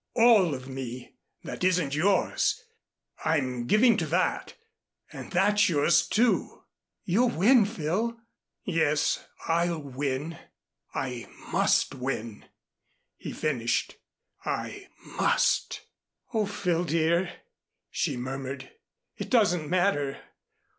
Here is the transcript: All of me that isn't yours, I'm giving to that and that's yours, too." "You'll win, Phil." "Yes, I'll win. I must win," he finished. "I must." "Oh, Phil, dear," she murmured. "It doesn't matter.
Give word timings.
All 0.15 0.55
of 0.55 0.67
me 0.67 1.13
that 1.43 1.63
isn't 1.63 1.93
yours, 1.93 2.63
I'm 3.23 3.67
giving 3.67 3.97
to 3.97 4.07
that 4.07 4.55
and 5.11 5.31
that's 5.31 5.69
yours, 5.69 6.07
too." 6.07 6.63
"You'll 7.03 7.29
win, 7.29 7.65
Phil." 7.65 8.19
"Yes, 8.63 9.23
I'll 9.47 9.77
win. 9.77 10.39
I 10.95 11.27
must 11.51 11.93
win," 11.93 12.45
he 13.15 13.31
finished. 13.31 13.97
"I 14.43 14.87
must." 15.05 15.81
"Oh, 16.33 16.47
Phil, 16.47 16.83
dear," 16.83 17.31
she 17.91 18.17
murmured. 18.17 18.71
"It 19.17 19.29
doesn't 19.29 19.69
matter. 19.69 20.17